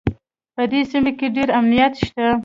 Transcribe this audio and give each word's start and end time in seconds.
په 0.55 0.63
دې 0.71 0.81
سیمه 0.91 1.11
کې 1.17 1.27
ډېر 1.35 1.49
امنیت 1.59 1.93
شته 2.03 2.25